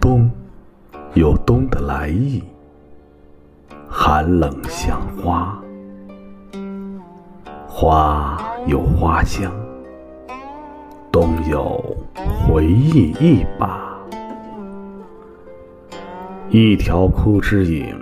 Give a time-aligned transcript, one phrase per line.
[0.00, 0.30] 冬
[1.14, 2.42] 有冬的来意，
[3.88, 5.60] 寒冷像花，
[7.68, 9.52] 花有花香，
[11.12, 11.80] 冬有
[12.46, 13.90] 回忆一把。
[16.48, 17.94] 一条枯枝影，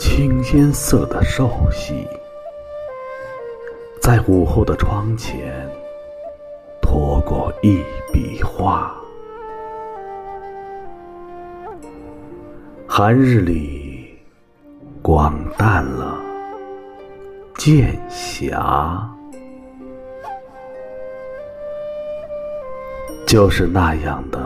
[0.00, 2.08] 青烟色的瘦隙，
[4.00, 5.70] 在午后的窗前
[6.80, 8.96] 拖过一笔画。
[12.88, 14.18] 寒日里，
[15.02, 16.18] 光淡了，
[17.58, 19.06] 渐霞，
[23.26, 24.40] 就是那样的。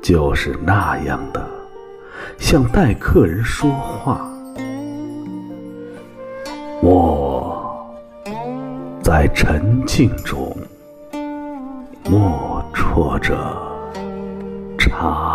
[0.00, 1.44] 就是那样的，
[2.38, 4.28] 像待客人说话。
[6.80, 7.86] 我
[9.02, 10.56] 在沉静中
[12.08, 13.36] 默啜着
[14.78, 15.27] 茶。